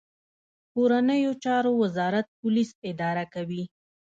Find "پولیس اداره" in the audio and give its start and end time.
2.39-3.25